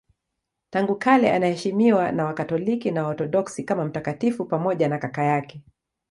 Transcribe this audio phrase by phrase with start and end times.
[0.69, 5.61] Tangu kale anaheshimiwa na Wakatoliki na Waorthodoksi kama mtakatifu pamoja na kaka yake.